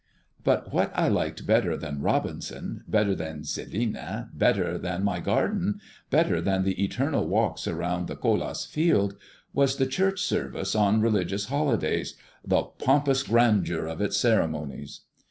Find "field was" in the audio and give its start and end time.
8.65-9.75